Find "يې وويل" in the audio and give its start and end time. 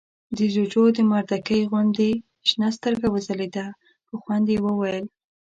4.53-5.05